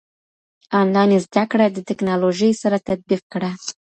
انلاين 0.79 1.11
زده 1.25 1.43
کړه 1.51 1.65
د 1.71 1.77
ټکنالوژۍ 1.87 2.51
سره 2.61 2.77
تطبیق 2.87 3.21
کړه. 3.33 3.49